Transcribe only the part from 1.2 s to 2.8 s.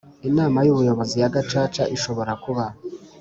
ya gacaca ishobora kuba